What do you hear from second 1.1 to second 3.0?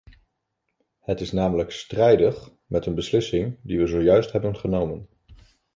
is namelijk strijdig met een